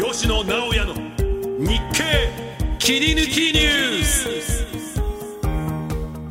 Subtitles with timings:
[0.00, 2.30] 吉野直哉の日経
[2.78, 4.28] 切り抜きニュース。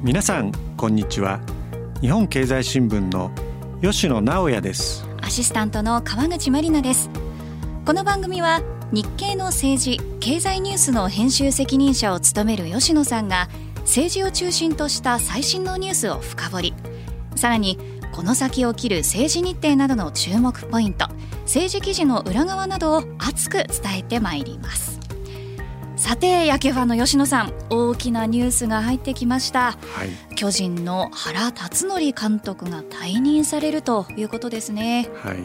[0.02, 1.42] 皆さんこんにちは。
[2.00, 3.30] 日本経済新聞の
[3.82, 5.06] 吉野直哉です。
[5.22, 7.10] アシスタントの川口真理奈です。
[7.86, 8.62] この番組は
[8.94, 13.50] 日経の政治経済ニュースの編集責任者を務める吉野さんが
[13.80, 16.74] 政治を中心とした最新のニュースを深掘り。
[17.36, 17.78] さらに
[18.14, 21.10] この先起きる政治日程などの注目ポイント
[21.48, 25.00] 政治記事の裏側などを熱く伝えてまいります。
[25.96, 35.10] さて野球ファンの吉野さん大きなニュースが入ってきました、はい、巨人の原辰徳監督が退任されるということですね。
[35.24, 35.38] はい。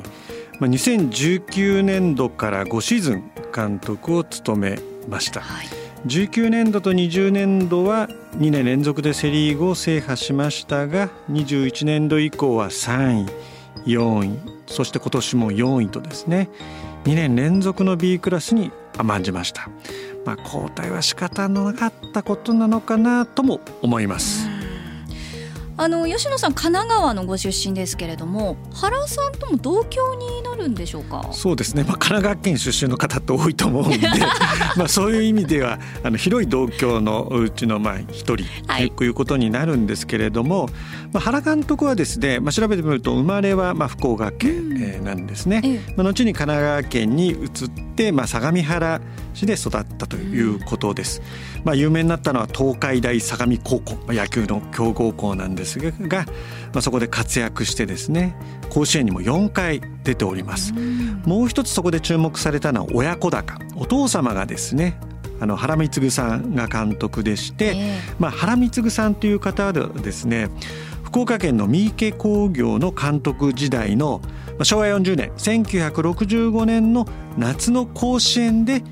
[0.58, 5.66] まあ、2019年度から5シーズン監督を務めました、はい、
[6.06, 13.52] 19年度と20年度は2年連続でセ・リーグを制覇しましたが21年度以降は3位
[13.86, 16.48] 4位そして今年も4位とですね
[17.04, 19.69] 2年連続の B クラスに甘んじました、
[20.25, 24.52] まあ、交代は仕方のなかったことなのかなとも思います。
[25.77, 31.28] あの吉野さん神奈川のご出身ですけれども原さんとも同郷になるんでしょうか？
[31.33, 33.98] そうですね、まあ、神奈川県出身の方って多いと思うんで
[34.77, 38.45] まあそういう意味ではあの広い同郷のうちのまあ一人
[38.97, 40.69] ということになるんですけれども、
[41.12, 47.48] まあ、原監督はですね、まあ、調べてみると生まれはまあ福岡県、えなんですね、まあ、後に神奈川県に移っ
[47.97, 49.00] て、まあ、相模原
[49.34, 51.23] 市で育ったということです。
[51.64, 56.24] まあ、有名になったのは東海大相模高校、まあ、野球の強豪校なんですが、
[56.72, 58.34] まあ、そこで活躍してですね
[58.70, 60.72] 甲子園にも4回出ております。
[61.24, 64.98] もう一つそこで注目されたのは親子鷹お父様がですね
[65.41, 70.48] あの原貢さんが監督でして、えー、まあ、原貢さんという方はですね
[71.02, 74.22] 福岡県の三池工業の監督時代の
[74.62, 78.82] 昭和40年1965年の夏の甲子園で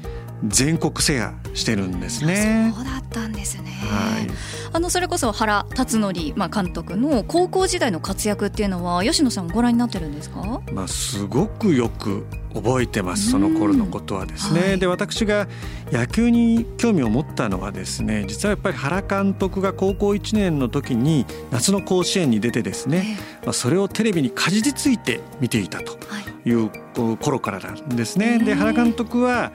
[0.46, 2.72] 全国制覇してるんですね。
[2.74, 3.70] そうだったんですね。
[3.83, 4.27] はい。
[4.73, 10.62] あのそれこそ原辰徳まあ監督の高校時代の活躍っていうのは吉野さんご覧になってるんですか？
[10.73, 12.24] まあすごくよく
[12.55, 14.61] 覚えてますその頃のことはですね。
[14.61, 15.48] はい、で私が
[15.90, 25.98] 野球に興味を持ったのはですね実はやっぱり原監督が高校1年の時に夏の甲子園に出てですね、まあそれをテレビにかじりついて見ていたと
[26.45, 26.70] いう
[27.17, 28.39] 頃からなんですね。
[28.39, 29.52] で原監督は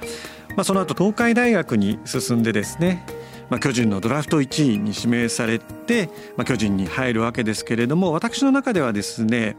[0.55, 3.05] まあ、その後東海大学に進んでですね、
[3.49, 9.57] まあ、巨人のドラフト1位に指名されて、まあ、巨人に入るわけですけれども私の中ではですね、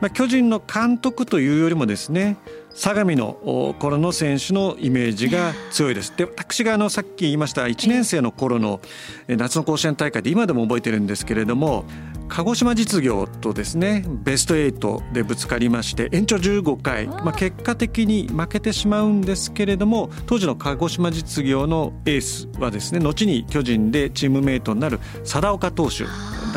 [0.00, 2.36] まあ、巨人の監督というよりもですね
[2.74, 6.12] 相模の頃の選手のイメージが強いです。
[6.16, 8.80] で私があのさっき言いました1年生の頃の
[9.28, 11.84] 夏の甲子園大会で今でも覚えてるんですけれども
[12.28, 26.10] 鹿児島実業とですねベスト8でぶつかりまして延長15回、まあ、結果的に負けてしまうんですけれども当時の鹿児島実業のエースはですね後に巨人でチームメイトになる貞岡投手だ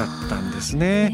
[0.05, 1.13] ったんですね。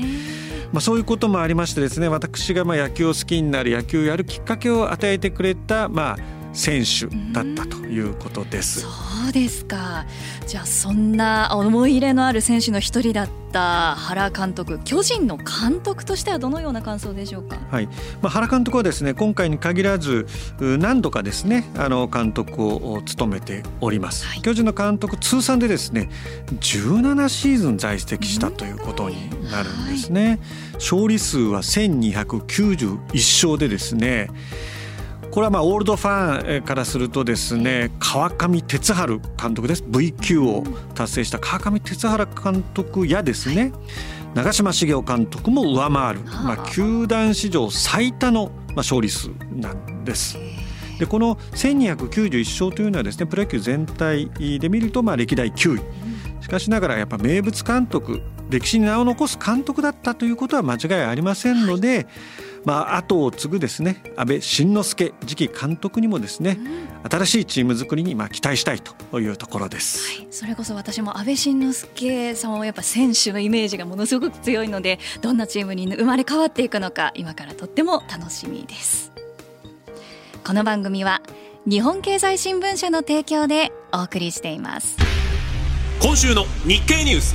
[0.71, 6.17] まあ、そういうこともありましてですね私がまあ野球を好きになる野球をやるきっかけを与えてくれたまあ
[6.51, 9.12] 選手だったということです。
[9.23, 10.05] そうですか。
[10.47, 17.57] じゃあそんな思い入れのある選手の一人だった原監督、巨人の監督としてはどのような感想でしょうか？
[17.71, 17.87] はい。
[18.21, 20.27] まあ原監督はですね今回に限らず
[20.59, 24.25] 何度かですねあの監督を務めております。
[24.25, 26.09] はい、巨人の監督通算でですね
[26.59, 30.27] 17シーズン在籍したということになるんですね。
[30.27, 30.39] はい、
[30.73, 32.97] 勝利数は1291
[33.47, 34.29] 勝でですね。
[35.33, 39.83] これはまあオールドファンからするとですね川上哲治監督です。
[39.87, 40.63] V 級を
[40.93, 42.07] 達成した川上哲治
[42.43, 43.73] 監督やですね
[44.35, 50.37] 長嶋茂雄監督も上回る、まあ、球団史上最多の勝利数なんです。
[50.99, 54.29] でこの1291勝というのはですねプロ野球全体
[54.59, 56.43] で見るとまあ歴代9位。
[56.43, 58.21] しかしながらやっぱ名物監督
[58.51, 62.07] 歴史に名を残す監督だったということは間違いありませんので、はい
[62.65, 66.57] まあ後を継ぐですね安倍晋之助次期監督にもですね、
[67.03, 79.11] うん、新しいチーム作りにまあ期待したいというところです、はい、それこそ私も安倍晋之助さんはやっぱ選手のイメージがものすごく強いのでどんなチームに生まれ変わっていくのか今からとっても楽しみです。
[80.45, 81.21] この番組は
[81.65, 84.97] 日本経済新聞社の提供でお送りしています。
[86.01, 87.33] 今週の日経ニュース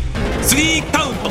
[0.55, 1.31] 3カウント。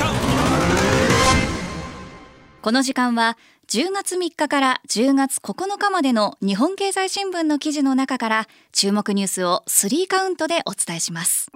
[2.63, 3.37] この時間は
[3.69, 11.51] 10月3日から10月9日までの日本経済新聞の記事の中から注目ニュースを3カウントでお伝えします。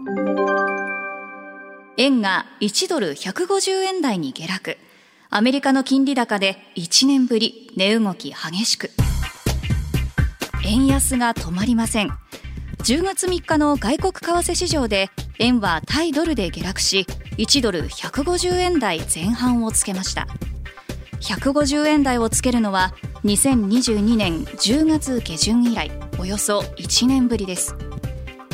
[1.95, 4.77] 円が1ドル150円台に下落。
[5.29, 8.89] アメリカの金利高で1年ぶり値動き激しく。
[10.65, 12.09] 円安が止まりません。
[12.79, 15.09] 10月3日の外国為替市場で
[15.39, 20.27] 円は対ドルで下落し1ドル150円台前半をつけました。
[21.21, 27.75] 150円台をつけるのは2022年10月下旬以来およそ1年ぶりです。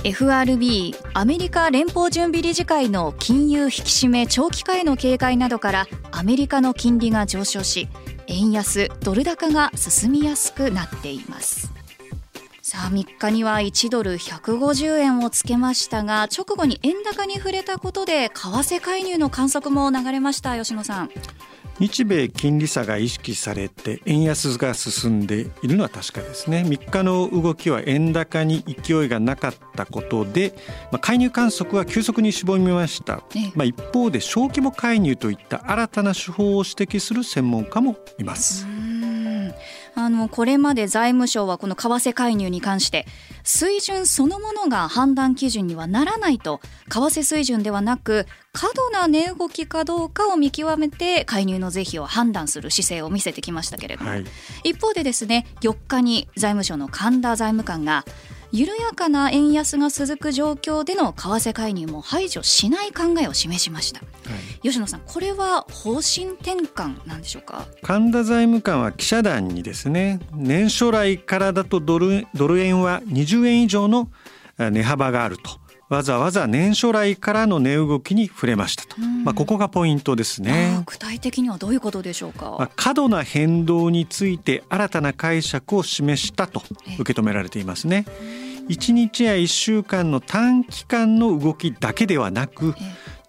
[0.03, 7.89] FRB アメリカ連邦準備理事会の金融引き締め長期化への警戒などからアメリカの金利が上昇し
[8.27, 11.71] 円安ドル高が進みやすくなっています。
[12.61, 20.57] さあ3日には1ドル150円をつけましたが直後に円高に触れたことで為替介入の観測も流れました。
[20.57, 21.09] 吉野さん。
[21.79, 26.63] 日米金利差が意識されて円安が進んでいるのは確かですね。
[26.65, 30.55] 3日の動きは円高に勢いがなかったことで、
[30.91, 33.21] まあ、介入観測は急速に絞りました、
[33.53, 38.65] まあ、一方で小規模介入といった新たな手法を指摘する専門家もいます。
[39.99, 43.07] あのこれまで財務省はこの為替介入に関して
[43.43, 54.25] 水準そのものが判断基準にはならないと為替水準ではなく過度な値動きかどうかを見極めて介入の是非を判断する姿勢を見せてきましたけれども、はい、
[54.63, 58.05] 一方でですね4日に財務省の神田財務官が
[58.51, 64.05] 緩やかな円安が続く状況での為替介入も排除しない考えを示しました、は
[64.63, 67.65] い、吉野さんこれは方針転換なんでしょうか？
[67.83, 74.09] 神田財務官は記者団にですね年初来からだとドルドル円は20円以上の
[74.57, 75.59] 値幅があると
[75.89, 80.83] わざわざ年初来からの値動きに触れましたと、まあ、ここがポイントですね。
[80.85, 86.61] 具体的にはどういうことでしょうか、まあ、過度な変動について新たな解釈を示したと
[86.99, 88.05] 受け止められていますね。
[88.67, 92.75] 1日や1週間の短期間の動きだけではなく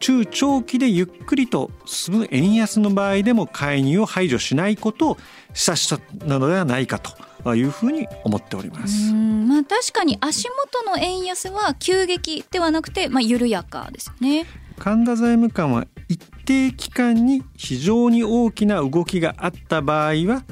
[0.00, 5.18] 中長期でゆっくりと進む円安の場合でも介入を排除しないことを
[5.54, 7.12] 示唆したのではないかと
[7.46, 9.12] いうふうに思っております。
[9.12, 14.46] まあ確かに足元の円安は急激ではなくてまあ緩やかですね。
[14.78, 20.44] 神田財務官は一定期間に非常に大きな動きがあった場合は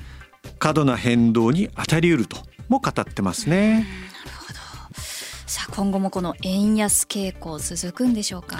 [0.58, 2.38] 過度な変動に当たりうると
[2.68, 3.72] も語ってますね。
[3.72, 3.86] なる
[4.38, 4.54] ほど。
[5.46, 8.58] さあ今後もこの円安傾向続くんでしょうか？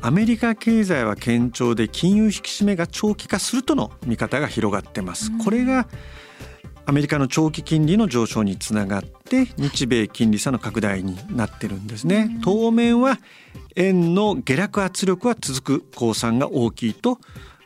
[0.00, 5.30] アメリカ経済は堅調で金融引き締めが長期化するとの見方が広がってます。
[5.38, 5.88] これが
[6.88, 12.38] アメリカの長期金利の上昇につながって日米金利差の拡大になってるんですね。
[12.42, 13.18] 当面は
[13.76, 17.16] 円の下落圧力は続く公算が大きいと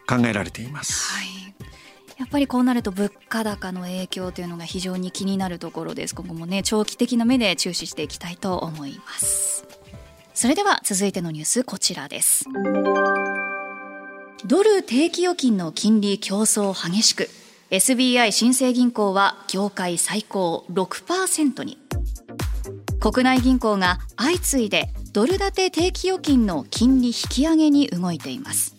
[0.09, 1.13] 考えられています。
[1.13, 1.29] はい。
[2.19, 6.17] やっぱりこうなると物価高の影響というのが非常に気になるところです。
[6.17, 9.65] 今後もね長期的な目で注視していきたいと思います。
[10.35, 12.47] それでは続いてのニュースこちらです。
[14.45, 17.31] ドル定期預金の金利競争激しく
[17.73, 21.79] SBI 新生銀行は業界最高6%に。
[23.01, 28.77] 国内銀行が相次いでドル建て定期預金の金利引き上げに動いています。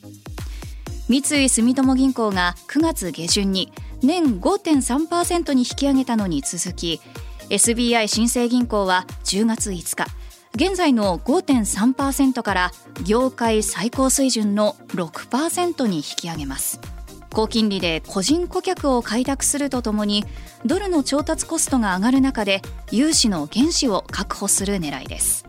[1.10, 3.74] 三井住友銀行が9月下旬に
[4.04, 7.02] 年5.3%に引き上げたのに続き
[7.50, 10.06] SBI 新生銀行は10月5日
[10.54, 12.72] 現在の5.3%から
[13.04, 16.93] 業界最高水準の6%に引き上げます。
[17.34, 20.24] 高金利で個人顧客を開拓するとともに
[20.66, 25.46] ドルの調達コストが上がる中で融資の原資を確保する狙いです。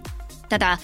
[0.49, 0.80] ただ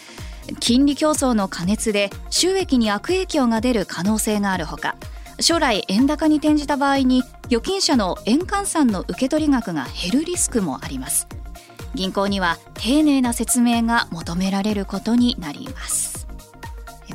[0.60, 4.96] 金利競争の過熱で収益に悪影響が出る可能性があるほか
[5.38, 11.26] 将来円高に転じた場合に預金者の円換算の受け取り額が減るリスクもあります。
[11.94, 16.19] 銀行には丁寧な説明が求められることになります。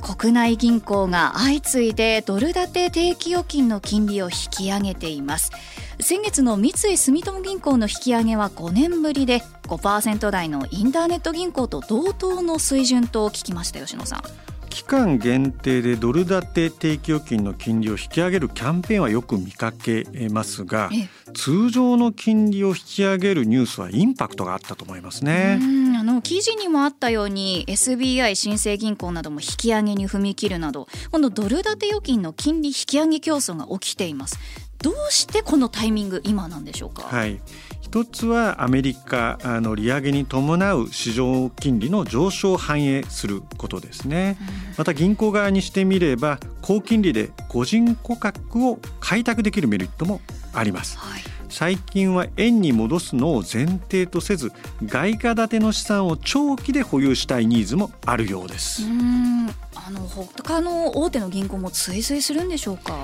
[0.05, 5.51] 国内銀行が相次いでドル建て定期預金の金利を引き上げています。
[5.99, 13.79] 先月の三井住友銀行の引き上げは5年ぶりで5%台のインターネット銀行と同等の水準と聞きました。
[13.79, 14.21] 吉野さん。
[14.69, 20.89] 期間限定でドル建て定期預金の金利を引き上げるキャンペーンはよく見かけますが
[21.33, 25.59] 通常の金利を引き上げるニュースはインパクトがあったと思いますね。
[25.61, 25.63] あ
[26.05, 34.39] の記事にもあったように SBI 新生銀行なども引き上げに踏み切るなどこのドル建て預金の金利引き上げ競争が起きています。
[34.81, 37.03] どうしてこのタイミング今なんでしょうか？
[37.03, 37.41] はい。
[37.81, 44.37] 一つはアメリカの利上げに伴う市場金利の上昇を反映することですね、
[44.77, 50.19] また銀行側にしてみれば高金利で個人顧客を開拓できるメリットも
[50.51, 51.21] あります、はい、
[51.57, 54.51] 最近は円に戻すのを前提とせず
[54.85, 58.83] 外貨建ての資産を長期で保有したいニーズもあるようです。
[58.83, 59.47] うん。
[59.73, 62.97] ああの他の大手の銀行も追随するんでしょうか？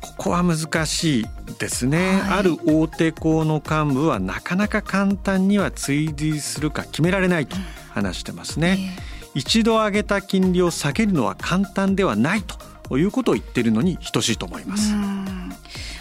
[0.00, 1.26] ここは難しい
[1.58, 7.56] ですね、はい、ある大手行の幹部はなかなか簡単には追随するか決められないと
[7.90, 14.92] 話してますね、えー、一度上げた金利を下げるのは簡単ではないということを言っているのに等しいと思います。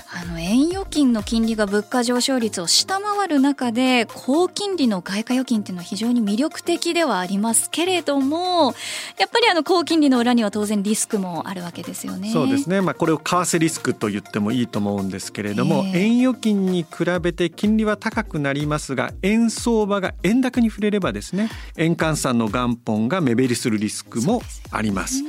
[0.09, 8.73] あの円預金の金利が物価上昇率を下回る中で高金利の外貨預金っていうのは非常に魅力的ではありますけれども
[9.19, 12.31] やっぱりあの高金利の裏には当然リスクもあるわけですよね。
[12.31, 25.23] そうですね、まあ、これを為替リスクと言ってもいいと思うんですけれども、えー、円預金に比べて金利は高くなりますが円相場が円高に触れればですね円換算の元本が目減りするリスクもあります。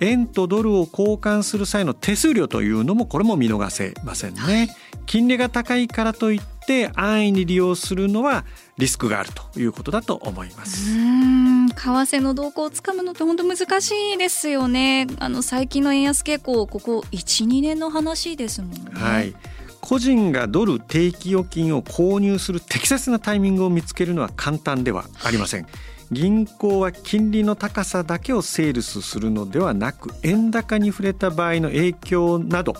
[0.00, 4.68] 円とドルを交換する際の手数料というのもこれも見逃せませんね、はい、
[5.06, 8.44] 金利が高いからといって安易に利用するのは
[8.78, 10.90] リスクがあるということだと思います。
[10.90, 11.68] うん。
[11.68, 15.06] 為替の動向をつかむのって本当難しいですよね。
[15.18, 18.78] あの最近の円安傾向ここ12年の話ですもんね。
[18.94, 19.34] はい。
[19.80, 25.66] 個人がドル定期預金を購入する適切なタイミングを見つけるのは簡単ではありません、
[26.10, 32.74] 銀行は金利の高さだけをセールスするのではなく円高に触れた場合の影響など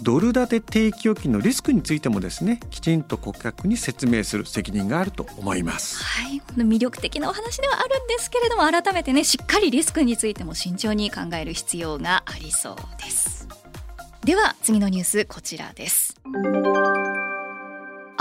[0.00, 6.02] ドル建て定期預金のリスクについてもですねきちんと顧客に説明する責任があると思います。
[6.02, 13.46] はい、この魅力的なお話ではあるんですけれども改めてねしっかりリスクについても慎重に考える必要がありそうです。
[14.24, 16.16] では次のニュースこちらです。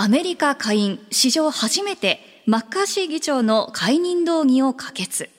[0.04, 5.30] アメリカ下院史上初めてマッカーシー議長の解任動議を可決。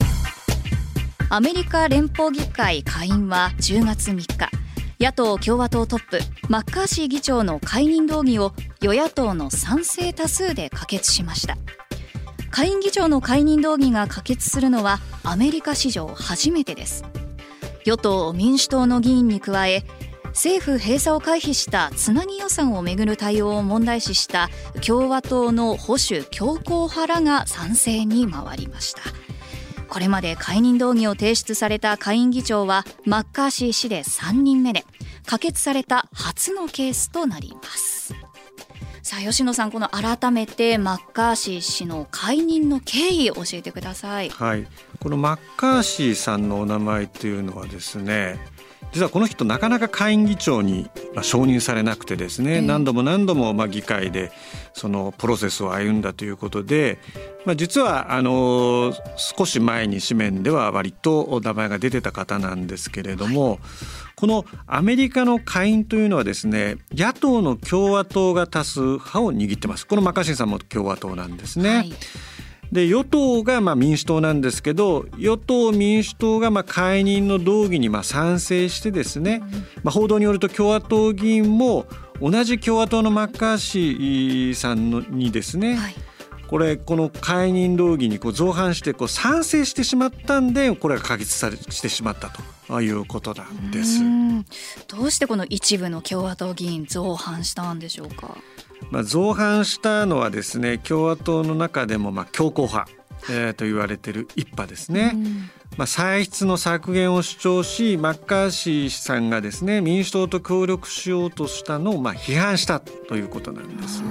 [1.29, 4.49] アメリカ連邦議会下院は10月3日
[5.01, 11.57] 野党共和党トップマッカーシー議長の解任動議を与野党の賛成多数で可決しました。
[12.49, 17.03] 下院議長の解任動議が可決するのはアメリカ史上初めてです。
[17.83, 19.83] 与党民主党の議員に加え
[20.33, 24.49] 政府閉鎖を回避したつなぎ予算をめぐる対応を問題視した
[24.85, 29.01] 共和党の保守強硬派らが賛成に回りました。
[29.87, 34.85] これまで解任動議を提出された下院議長はマッカーシー氏で3人目で
[35.27, 38.15] 可決された初のケースとなります。
[39.03, 44.29] さあ吉野さんこの改めてマッカーシー氏の解任の経緯を教えてください。
[44.29, 44.65] はい。
[44.99, 48.39] このマッカーシーさんのお名前というのはですね
[48.93, 50.89] 実はこの人なかなか下院議長に
[51.23, 54.31] 承認されなくてですね、何度も何度もまあ議会で
[54.73, 56.99] そのプロセスを歩んだということで、
[57.45, 63.59] まあ、実はあの少し前に紙面では割と名前が出てた方なんですけれども、
[64.15, 69.87] このアメリカの下院というのはですね野党の共和党が多数派を握ってます。
[69.87, 71.69] このマカシンさんも共和党なんですね。
[71.77, 71.93] はい
[72.73, 79.43] で与党がまあ民主党なんですけど与党民主党がまあ解任の動議にまあ賛成してですね、
[79.83, 81.85] まあ、報道によると共和党議員も
[82.19, 85.95] 同じ共和党のマッカーシーさんのにですね、はい
[86.45, 92.29] これこの解任動議にこう造反してこう賛成してしまったんでこれが可決されしてしまった
[92.67, 94.01] ということなんです。
[94.87, 98.37] どうしてこの一部の共和党議員造反したんでしょうか？
[98.91, 102.91] まあ、造反したのはですね共和党の中でもまあ強硬派、
[103.29, 105.15] えー、と言われている一派ですね。
[105.77, 114.03] まあ、歳出の削減を主張しマッカーシーさんがですね民主党と協力しようとしたのをまあ批判したということなんです。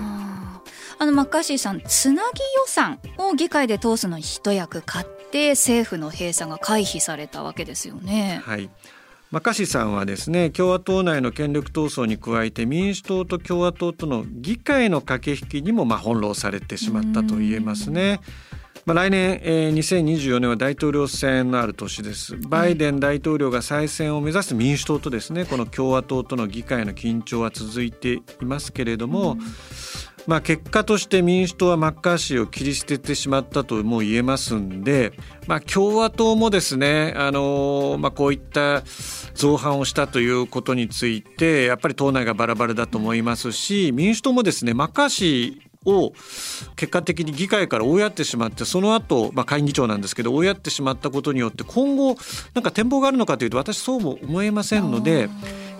[0.98, 8.40] あのマッカーシーさんつなぎ予算を議会で通すのに一役買って政府の閉鎖が回避されたわけですよね。
[8.44, 8.70] はい
[9.32, 18.20] マカシさんはですね共和党内の権力闘争に加えて民主党と共和党との議会の駆け引きにもまあ翻弄されてしまったと言えますね。
[18.84, 22.36] まあ、来年、えー、2024年は大統領選のある年です。
[22.36, 29.38] バイデン大統領が再選を目指す民主党とですねこの共和党との議会の緊張は続いていますけれども、
[30.26, 35.12] まあ、結果として民主党はマッカーシーを切り捨ててしまったとも言えますんで、
[35.46, 38.82] まあ、共和党もですね、あのまあ、こういった
[39.34, 46.12] 造反をしたということについてやっぱり党内がバラバラだと思いますし民主党もですねマッカーシーを
[46.76, 52.16] 結果的に議会から追いやってしまってその後、まあ下院議長なんですけど追いやってしまったことによって今後
[52.54, 55.28] なんか展望があるのかというと私そうも思えませんので。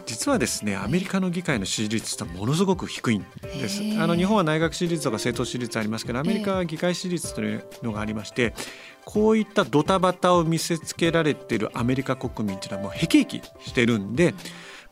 [0.07, 3.83] 実はですねアメリカの議会の支持率ってものすごく低いんです。
[4.01, 8.55] あの日本は内閣支持率とか政党支持率ありますけどアメリカは議会支持率というのがありまして
[9.05, 14.33] こういったドタバタを見せつけられているアメリカ国民っていうのはもうへきへきしてるんで、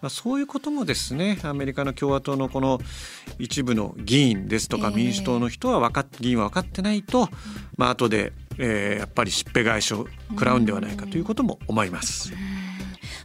[0.01, 2.81] まあ、そういうこともですねアメリカの共和党のこの
[3.39, 7.29] 一部の議員ですとか民主党の人は分かっ議員は分かってないと、
[7.77, 12.33] まあ後で、えー、やっぱりしっぺ返しを食らうんではないかということも思います。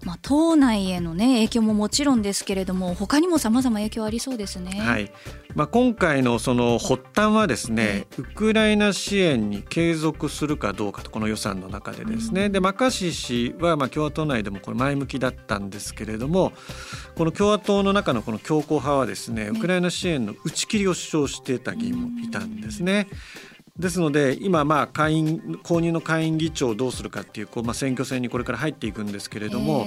[0.05, 4.79] うんまあ、党内への、ね、影響ももちろんですけれども他にもさまざま影響ありそうですね。
[4.79, 5.11] はい。
[5.55, 16.51] まあ、今回のその発端はですね、ウクライナ支援に継続するかどうかとこの予算の中でですね、でマカシー氏はまあ共和党内でもこれ前向きだったんですけれども
[17.15, 23.07] この共和党の中のこの強硬派はですねウクライナ支援の打ち切りを主張していた議員もいたんですね。
[23.77, 29.85] ですので今まあ下院後任の下院議長をどうするかっていうこうまあ選挙戦にこれから入っていくんですけれども、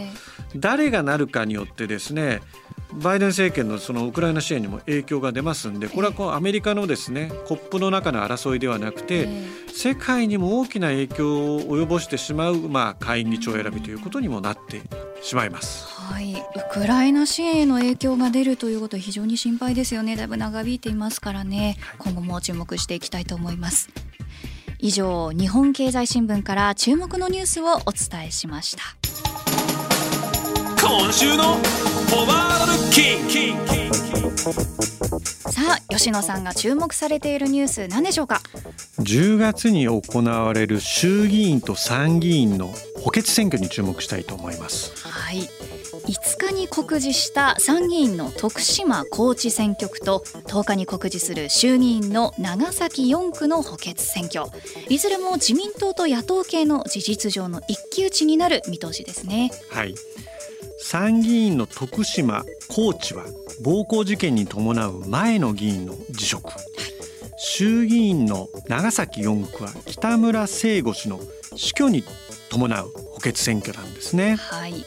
[0.57, 2.43] 誰がなるかによってですね
[2.95, 9.29] バイデン政権のそのウクライナ支援にも影響が出ますんでこれはこうアメリカのですねコップの中の争いではなくて
[9.75, 14.83] 世界にも大きな影響を及ぼしてしまうまあ下院議長選びということにもなって
[15.23, 15.87] しまいます。
[15.87, 16.37] はい、ウ
[16.73, 20.17] クライナ支援への影響が出るということは非常に心配ですよね。
[20.17, 21.77] だいぶ長引いていますからね。
[21.99, 23.91] 今後も注目していきたいと思います。
[24.79, 28.98] 以上、日本経済新聞から注目のニュースをお伝えしました。
[30.91, 32.91] 今週のフォワードルッ
[33.29, 33.59] キン。
[35.53, 38.41] さあ吉野さんが注目されているニュース何でしょうか
[39.01, 45.07] ？10月に行われる衆議院と参議院の補欠選挙に注目したいと思います。
[45.07, 45.41] はい。
[46.07, 54.47] 5日に告示した参議院の徳島高知選挙区と10日に告示する衆議院の長崎4区の補欠選挙。
[54.89, 59.51] いずれも自民党と野党系の事実上の一騎打ちになる見通しですね。
[59.71, 59.95] はい
[60.79, 63.25] 参議院の徳島高知は
[63.63, 66.53] 暴行事件に伴う前の議員の辞職、
[67.37, 71.21] 衆議院の長崎4区は北村誠吾氏の
[71.57, 72.05] 死去に
[72.51, 74.37] 伴う補欠選挙なんですね。
[74.37, 74.85] はい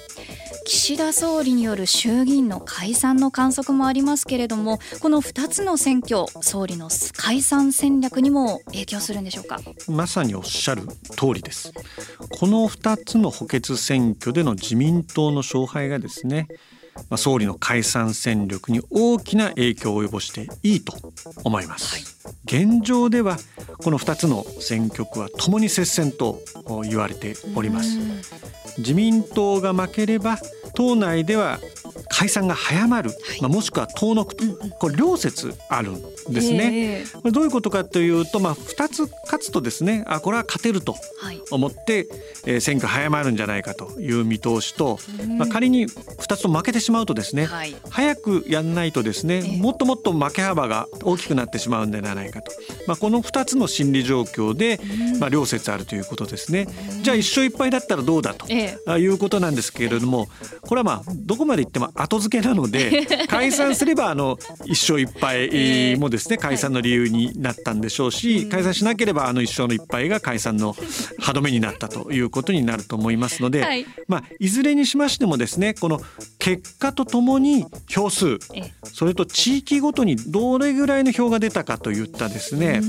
[0.66, 9.60] 岸田総理による衆議院の解散の観測もありますけれどもこの2つの選挙総理の解散戦略にも影響するんでしょうか？
[9.88, 11.74] まさにおっしゃる通りです。
[12.40, 16.48] この2つの補欠選挙での自民党の勝敗がですね
[16.96, 20.94] まあ、総理の解散戦略に大きな影響を及ぼしていいと
[21.44, 23.38] 思います、はい、現状では
[23.84, 26.40] この2つの選挙区はともに接戦と
[26.84, 27.98] 言われております。
[28.78, 30.38] 自民党が負ければ
[30.74, 31.60] 党内では
[32.10, 34.44] 解散が早まる、はい、まあ、もしくは遠のくと、
[34.80, 37.04] これ両説あるんですね。
[37.14, 40.96] これどういうことかというと、まあ、2つ勝つとですねあこれは勝てると
[41.50, 42.08] 思って、はい、
[42.46, 45.00] えー、選挙早まるんじゃないかという見通しと、
[45.38, 52.52] まあ、仮に2つと負けてしまうとですね、はい、早くやんないとですね、もっともっと負け幅が大きくなってしまうんではないかと、
[52.88, 54.80] まあ、この2つの心理状況で、
[55.20, 56.68] まあ、両説あるということですね。
[57.02, 60.28] じゃあ1勝1敗だったらどうだと、いうことなんですけれども
[60.62, 70.76] これはまあどこまでいっても後付けなので 解散すればあの1勝1敗もですね解散の理由になったんでしょうし解散しなければあの1勝の1敗が解散の
[71.20, 73.86] 歯止めになったということになると思いますので、はい。
[74.08, 76.02] まあ、いずれにしましてもですねこの
[76.40, 78.40] 結果とともに票数。
[78.84, 82.82] それと地域ごとにどれぐらいの票が出たかといったですね。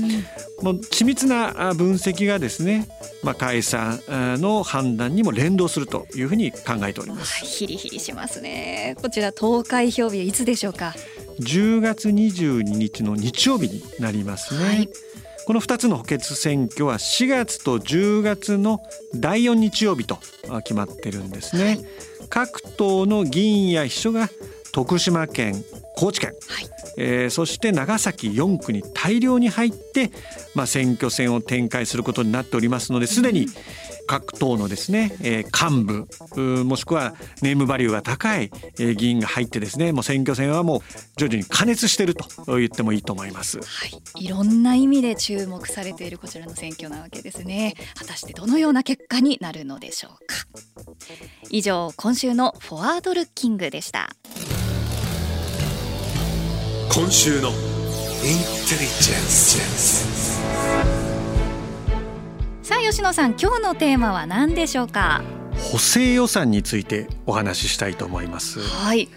[0.61, 2.87] もう緻密な分析がですね、
[3.21, 7.45] まあ、解散の判断にも連動するというふうに考えております。
[7.45, 8.95] ヒリヒリしますね。
[9.01, 10.95] こちら投開票日はいつでしょうか
[11.39, 14.89] ？10月22日の日曜日になりますね、はい、
[15.47, 18.81] この2つの補欠選挙は4月と10月の
[19.15, 20.19] 第4日曜日と
[20.63, 21.85] 決まってるんですね、はい、
[22.33, 24.27] 各党の議員や秘書が
[24.71, 25.63] 徳島県
[25.95, 30.09] 高知県、はい、えー、そして長崎4区に大量に入って、
[30.55, 33.45] まあ、選挙戦を展開することになっておりますのですでに
[34.07, 40.81] 各党のですね、えー、幹部もしくはネームバリューが高い、えー、議員が入ってですねもう選挙戦はもう
[41.17, 42.25] 徐々に加熱していると
[42.57, 47.75] 言ってもいいと思います、はい、いろんな意味で注目されているこちらの選挙なわけですね。
[47.95, 50.35] 果たしてどのような結果になるのでしょうか。
[51.49, 54.15] 以上今週のフォワードルッキングでした。
[56.93, 60.92] 今週のインテリジェンス
[62.63, 65.21] さあ吉野さん今日のテーマは何でしょうか？
[65.57, 68.61] 補正予算についてお話ししたいと思います。
[68.61, 69.09] はい。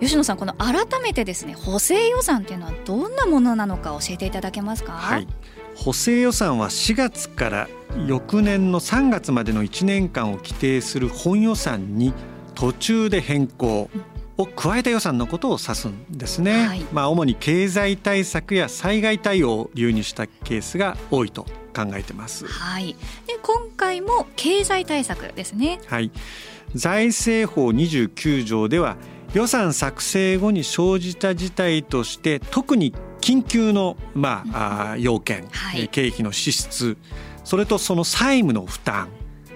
[0.00, 4.92] 吉野さんこの改めてですね補正予算っていうのはどんなものなのか教えていただけますか？
[4.92, 5.26] はい。
[5.74, 7.68] 補正予算は4月から
[8.06, 12.12] 翌年の3月までの1年間を規定する本予算に
[12.54, 13.88] 途中で変更、
[14.36, 22.46] を加えた予算のことを指すんですね、はい、まあ主に経済対策や災害対応を理由にしたケースが多いと考えてます。
[22.46, 22.96] はい。
[23.26, 25.80] で今回も経済対策ですね。
[25.86, 26.10] はい。
[26.74, 28.96] 財政法29条では
[29.34, 36.96] 予算作成後に生じた事態として特に緊急のまあ、要件、はい、経費の支出
[37.44, 39.08] それとその債務の負担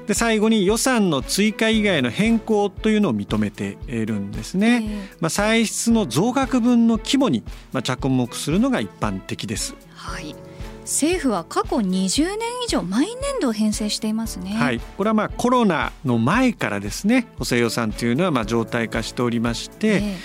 [0.06, 10.36] で最後に予算の追加以外の変更というのを認めているんですね、えーまあ、歳出の増額分の規模にまあ着目するのが一般的ですはい
[10.84, 14.54] 政府は過去20年以上毎年度編成していますね。
[14.54, 20.16] はい、これはまあコロナの前からですね補正予算というのはまあ常態化しておりまして、え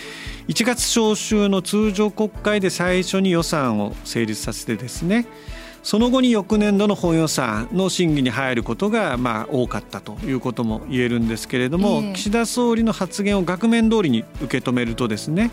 [0.50, 5.28] 1月召集の通常国会で最初に予算を成立させてですね
[5.84, 12.13] その後に翌年度の本予算の審議に入ることがまあ多かったということも言えるんですけれども、ええ。
[12.13, 15.52] 岸田総理の発言を額面通りに受け止めるとですね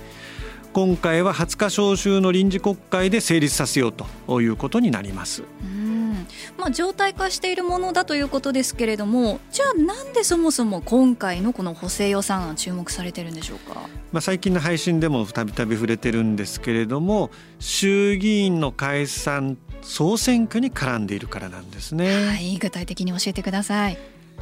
[0.76, 3.94] 今回は20日召集の臨時国会で成立させよう
[4.26, 5.42] ということになります。
[5.62, 6.26] うん
[6.58, 13.88] まあ、状態化しているものだということですけれどもじゃあなんでそもそも今回のこの補正予算案注目されてるんでしょうか？
[14.12, 22.26] まあ、最近の配信でもたびたび触れてるんですけれども衆議院の解散総選挙に絡んでいるからなんですね。
[22.26, 23.96] はい具体的に教えてください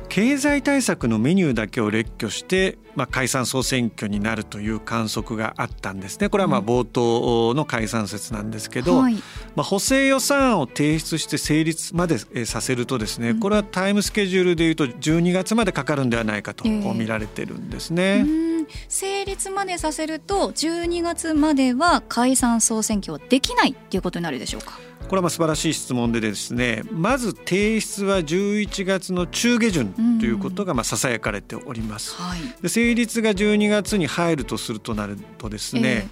[0.08, 6.28] 経済対策のメニューだけを列挙して、まあ、解散総選挙になるという観測があったんですね。
[6.28, 6.66] これはまあうん。
[6.66, 9.14] 冒頭の解散説なんですけど、はい。
[9.56, 13.40] まあ、補正予算案を提出して成立までえーさせるとですねうん。
[13.40, 18.22] これはタイムスケジュールでいうと12月までかかるんではないかと見られてるんですうね。
[18.22, 18.66] ん。
[18.88, 24.78] 成立までさせると12月までは解散総選挙はできないっていうことになるでしょうか？
[25.14, 32.16] これはまあ素晴らしい質問でですねまず提出は11月の中下旬ということがまあささやかれております。
[32.16, 32.40] はい。
[32.60, 36.08] で成立が12月に入るとするとなるとですね、え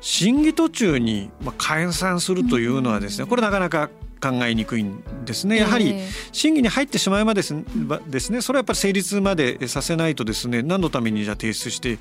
[0.00, 3.88] 審議途中にまあ解散するというのはですねうんこれなかなか
[4.20, 5.56] 考えにくいんですね。
[5.56, 7.54] やはりえ審議に入ってしまいまです
[7.86, 11.98] ばですねそれはやっぱり成立までさせないとですね何のためにじゃあ提出して、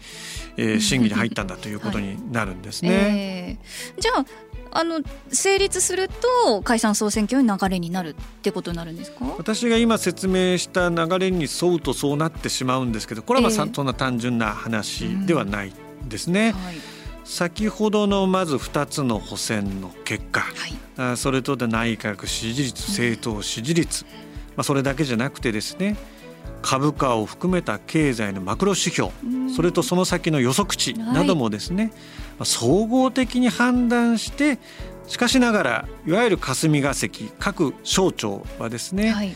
[0.57, 2.89] えー審議に入ったんだということになるんですね。
[2.89, 3.57] え
[3.97, 4.01] え。
[4.01, 4.25] じゃあ
[4.71, 5.01] あの
[5.31, 6.09] 成立する
[6.45, 9.25] と解散総選挙の流れになるってことになるんですか？
[9.37, 15.73] 私が今説明した流れに沿うとそうなってしまうんですけどこれはまあさええそんな単純な話ではない
[16.07, 16.51] ですね。
[16.51, 16.75] はい。
[17.25, 20.77] 先ほどのまず2つの補選の結果はい。
[20.97, 24.03] あそれとで内閣支持率政党支持率、
[24.55, 25.95] まあ、それだけじゃなくてですね
[26.61, 29.49] 株価を含めた経済のマクロ指標うん。
[29.53, 31.13] それとその先の予測値はい。
[31.13, 31.91] などもですね、
[32.37, 34.59] まあ総合的に判断して
[35.07, 39.35] しかしながらいわゆる霞が関各省庁はですね、はい。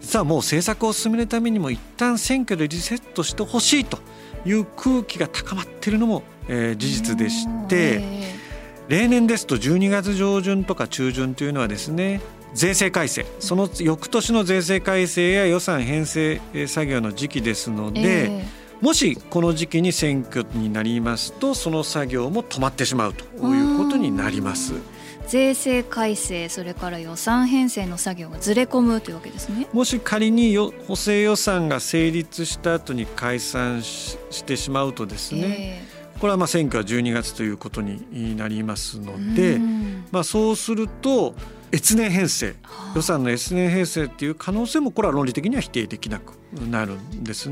[0.00, 3.98] 実はもう政策を進めるためにも一旦選挙でリセットしてほしいと
[4.44, 8.00] いう空気が高まっているのも、えー事実でして。
[8.02, 8.44] え
[8.88, 12.20] 例年ですと12月上旬とか中旬というのはですね
[12.54, 13.26] 税制改正。
[13.40, 18.44] その翌年の税制改正や予算編成えー作業の時期ですのえで、え
[18.80, 24.74] もしこの時期に選挙になりますとその作業も止まってしまうということになります。
[24.74, 24.94] え
[25.26, 29.66] 税制改正それから予算編成の作業がずれ込むというわけですね。
[29.72, 40.04] もし仮によ補正予算が成立した後に解散ししてしまうとですね、えこれはまあ選挙は12月ということになりますのえで、うん。
[40.10, 41.34] まあ、そうすると
[41.74, 42.54] 越年編成。
[42.62, 42.92] はあ。
[42.94, 46.34] 予算の越年編成っていう可能性もこれは論理的には否定できなく
[46.70, 47.50] なるんです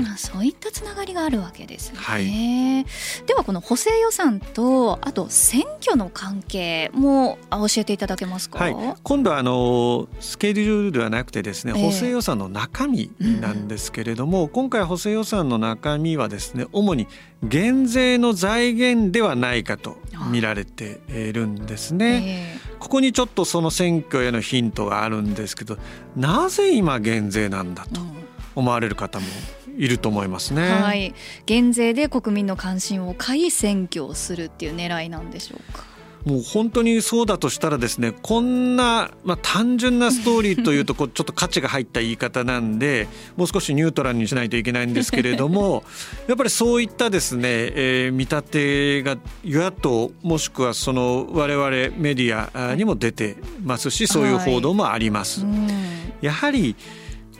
[0.00, 0.14] うね。
[0.14, 1.98] んそういったつながりがあるわけですね。
[1.98, 2.84] はい
[3.26, 8.58] ではこの補正予算とあと選挙の関係もあ教えていただけますか？
[8.58, 13.10] はい、今度はあのスケジュールではなくてですね、ええ補正予算の中身
[13.40, 17.06] なんですけれども、今回補正予算の中身はですね主に
[17.42, 19.96] 減税の財源ではないかと
[20.30, 22.56] 見られているんですね。
[22.56, 25.76] えここにちょっとその選挙へのヒントがあるんですけど
[26.16, 28.00] なぜ今減税なんだと
[28.54, 29.26] 思われる方も
[29.80, 30.68] いると思いますね。
[30.68, 31.14] はい、
[31.46, 35.84] 減税で国民の関心を買い選挙をするっていう狙いなんでしょうか？
[36.26, 45.82] もう本当にそうだとしたらですねこんな、まあ、単純なストーリーというとこうちょっと価値が入った言い方なんで もう少しニュートラルにしないといけないんですけれども
[46.28, 55.40] やっぱりそういったですね、えー見立てが与野党もしくはその我々メディアあにも出てますしそういう報道もあります。
[55.40, 55.68] うん
[56.20, 56.76] やはり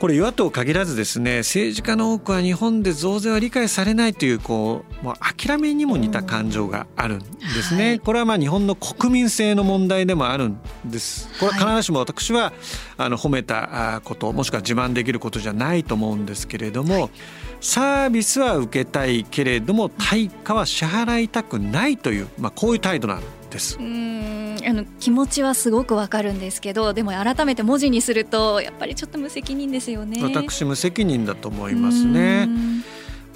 [0.01, 7.25] これ与野党限らずですね政治家の多くは日本で増税は理解されないというこうもう諦めにも似た感情があるんで
[7.61, 7.99] すね、はい。
[7.99, 11.29] これはまあ日本の国民性の問題でもあるんです。
[11.39, 12.51] これは必ずしも私は
[12.97, 17.11] あの褒めたあこともしくは自慢できることじゃないと思うんですけれども、
[17.59, 23.40] サービスは受けたいけれども対価は支払いたくないという、まあ、こういう態度なんです。
[23.79, 30.21] うんあの気持ちはすごくわかるんですけどでも改めて文字にするとやっぱりちょっと無責任ですよね。
[30.21, 32.45] 私無責任だと思いますね。
[32.47, 32.83] うんま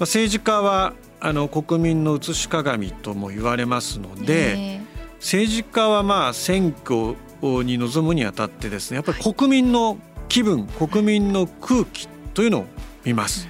[0.00, 4.80] 政治家はあの国民の写し鏡とも言われますので、え
[5.18, 7.16] 政治家はまあ選挙
[7.64, 9.98] に臨むにあたってですねやっぱり国民の
[10.28, 12.64] 期気分国民の空気というのを
[13.04, 13.48] 見ます。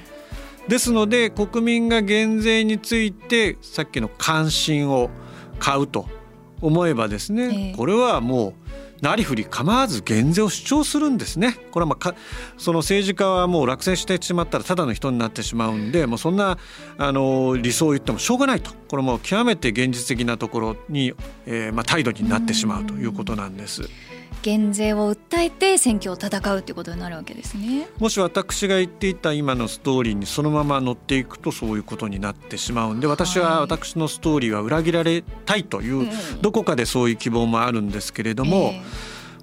[0.68, 5.10] ですので国民が減税についてさっきの関心を
[5.58, 6.06] 買うと
[6.60, 8.52] 思えばですね、これはもう
[9.02, 11.58] なりふり構わず減税を主張するんですね。
[11.70, 12.14] これはまあ
[12.56, 16.58] その政治家はもう落選してしまったらただの人になってしまうんでもうそんな
[16.96, 21.12] あの理想を言ってもしょうがないとこれも極めて現実的なところに、
[21.44, 23.82] えー、まあ態度になってしまうということなんです。
[24.46, 27.88] 減税を訴えて選挙を戦うということになるわけですね。
[27.98, 36.08] もし私が言っていた今のストーリーにそのまま乗っていくとそういうことになってしまうんで私は私のストーリーは裏切られたいという、
[36.42, 38.72] どこかでそういう希望もあるんですけれども、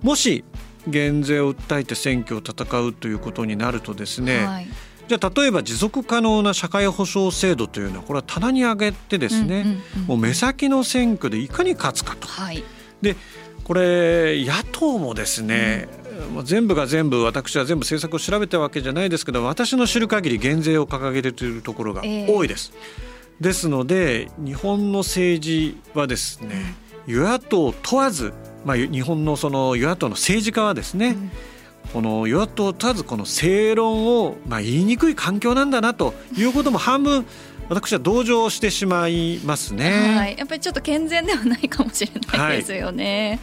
[0.02, 0.46] もし
[0.88, 4.68] 減税を訴えて選挙を戦うということになるとですね、はい。
[5.10, 9.66] じゃあ例えば持続可能な社会保障制度というのはこれは棚に上げてですね、
[10.08, 12.26] もう目先の選挙でいかに勝つかと。
[12.26, 12.64] はい、
[13.02, 13.18] で
[13.64, 15.88] これ野党もですね、
[16.36, 22.74] うん、全部が全部私は全部政策を調べたわけじゃないですけど私の知る限り減税を掲げているところが多いです。
[22.76, 26.76] えー、ですので日本の政治はですね、
[27.08, 28.34] 与野党問わず、
[28.66, 31.32] まあ、日本のその与野党の政治家はですね、うん
[31.92, 37.26] この与野党問わずこの正論をまあ言いにくい環境なんだなということも半分
[37.70, 43.40] 私は同情してしまいますね、はい、やっぱりちょっと健全ではないかもしれないですよね、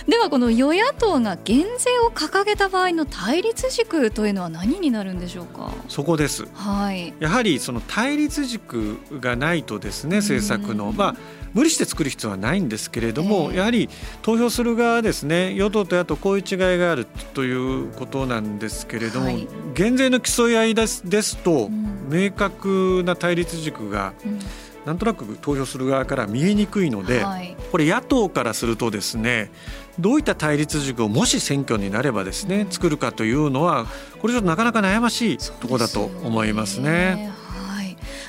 [0.00, 5.72] はい、ではこの与野党が減税を掲げた場合の対立軸というのは何になるんでしょうか？
[5.88, 10.92] そこです、はい、やはりその対立軸がないとですね政策の。
[10.92, 11.16] まあ
[11.54, 13.88] 無理して作る必要はないんですけれども、えー、やはり
[14.22, 24.38] 投票する側ですね与党と野党こういう違いがあるということなんですけれども、はい、減税の競い合いですですと、うん、明確な対立軸が、うん、
[24.86, 29.50] なんとなく投票する側から見えにくいので、はい、これ野党からするとですね
[29.98, 33.86] どういった対立軸をもし選挙になればですね、うん、作るかというのは
[34.20, 37.30] これちょっとなかなか悩ましいところだと思いますね。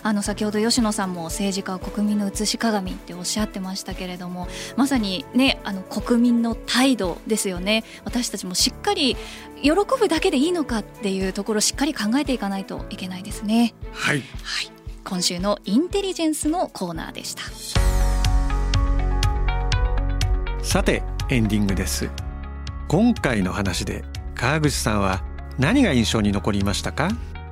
[0.03, 7.83] あの先ほど吉野さんも政治家は国民の写し鏡っておっしゃってましたけれどもまさにねあの国民の態度ですよね。
[8.03, 9.15] 私たちもしっかり
[9.61, 13.73] 喜ぶだけでいいのかっていうところをしっかり考えていかないといけないですね。
[13.93, 14.71] はい、はい、
[15.05, 17.43] 今週のインテリジェンスのコーナーでした。
[20.61, 22.09] さてエンディングです。
[22.89, 24.03] 今回の話で
[24.35, 25.23] 川口さんは
[25.57, 27.09] 何が印象に残りましたか？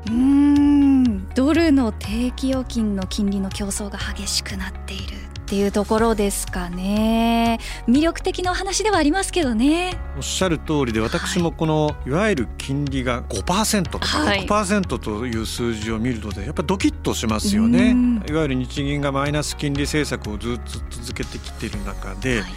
[0.08, 1.30] うん。
[1.30, 7.60] ドルの定期預金の金利の競争が激しくなっているっていうところですかね。
[7.86, 10.00] 魅力的な話ではありますけどね。
[10.16, 17.96] おっしゃる通りで私もこの、い、わゆる金利が5%とか6%という数字を見るとでやっぱドキッとしますよね。
[18.30, 22.52] いわゆる日銀がマイナス金利政策をずっと続けてきている中で、はい、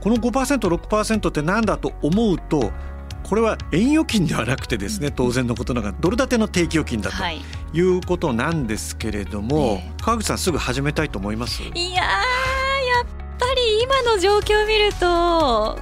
[0.00, 2.70] この 5%6% って何だと思うと
[3.28, 7.16] これは円預金ではなくてですね当然のことながらドル建ての定期預金だと
[7.74, 7.80] い。
[7.80, 11.60] うことなんですけれども、はい、川口さんすぐ始めたいと思います？
[11.62, 12.10] いやや
[13.02, 13.06] っ
[13.38, 15.78] ぱり今の状況を見ると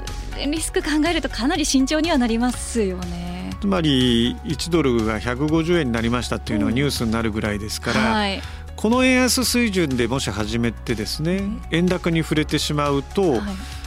[0.50, 3.50] リスク考えるとかなり慎重にはなりますよね。
[3.60, 8.42] つまり1ドルが150円になりましたっていうのはニュースになるぐらいですから、うんはい、
[8.74, 13.40] この円安水準でもし始めてですね円高に触れてしまうと、はい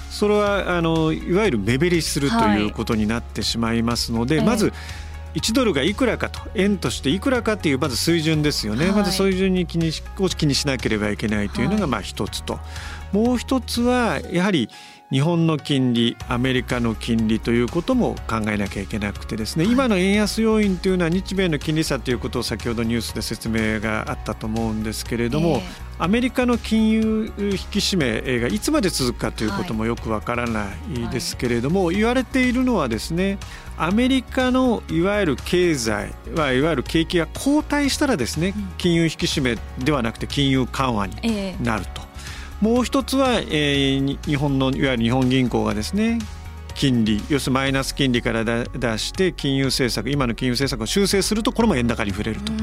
[0.10, 4.74] それはあのいわゆる目減りするということになってしまいますので、はい、まず
[5.36, 12.60] 1ドルがいくらかと円としていくらかっていうまず水準ですよね、はい、まず水準に気にしを気にしなければいけないというのがまあ一つと、は
[13.14, 14.70] い、もう一つはやはり
[15.10, 25.62] 日本の金利アメリカの金利ということも考えなきゃいけなくてですね、はい、今の円安要因というのは日米の金利差ということを先ほどニュースで説明があったと思うんですけれども、えー、
[26.00, 33.38] アメリカの金融引き締めがいつまで続くかということもよくわからないですけれども、はい、言われているのはですね
[33.78, 41.16] アメリカのいわゆる経済はいわゆる景気が後退したらですね金融引き締めではなくて金融緩和に
[41.64, 42.02] なると。
[42.02, 42.07] えー
[42.62, 46.20] もう一つは、えー、日本のいわゆる日本銀行がですね
[46.78, 52.60] 金利要するにマイナス金利から出して金融政策今の金融政策を修正するとこれも円高に触れると、うん、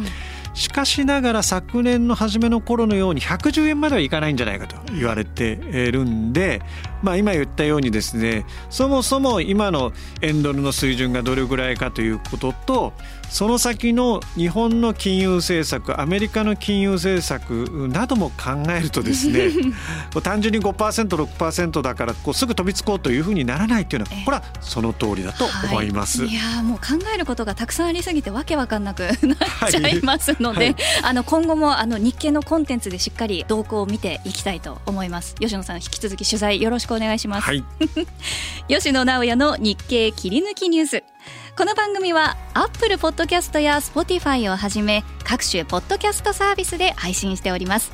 [0.55, 6.63] しかしながら昨年の初めの頃のように110円まではいかないんじゃないかと言われてるんで、
[7.03, 12.93] まあ、今言ったようにですねそもそも今の円ドルの水準がどれぐらいかということと
[13.35, 19.51] その先の日本の金融政策アメリカの金融政策なども考えるとですね
[20.23, 26.23] 単純に 5%6% だからこうすぐ飛びつこうというふうにならないというのはこれはその通りだと思います。
[26.23, 35.35] はい、いやもう考えることがたくさんありすぎてわけわかんなくなっちゃいますので、はい はい、あの今後もあの日経のコンテンツでしっかり動向を見ていきたいと思います。
[35.41, 37.51] 吉野さん引き続き取材よろしくお願いします。
[38.71, 41.14] 吉野直也の日経切り抜きニュース。
[41.57, 47.93] この番組はアップルポッドキャストや Spotify をはじめ各種ポッドキャストサービスで配信しております。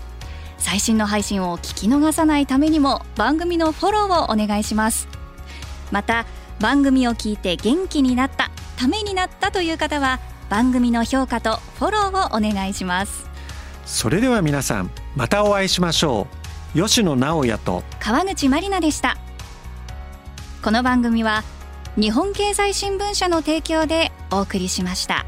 [0.57, 5.09] 最新の配信を聞き逃さないためにも番組のフォローをお願いします。
[5.91, 6.25] また
[6.59, 13.29] 番組を聞いて元気になったためになったという方は番組の評価とフォローをお願いします。
[13.85, 16.27] それでは皆さんまたお会いしましょ
[16.75, 16.81] う。
[16.81, 19.19] 吉野直也と川口まりなでした。
[20.63, 21.45] この番組は
[21.97, 25.27] 日本経済新聞社の提供でお送りしました。